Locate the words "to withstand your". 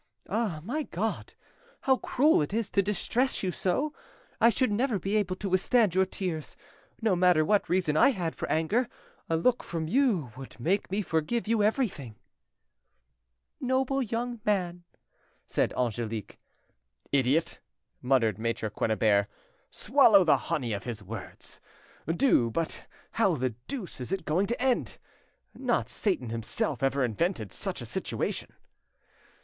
5.35-6.07